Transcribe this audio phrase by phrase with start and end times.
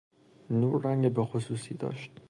[0.49, 2.11] نور رنگ بخصوصی داشت.